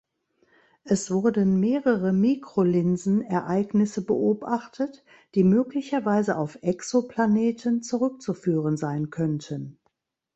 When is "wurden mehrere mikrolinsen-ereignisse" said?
1.11-4.03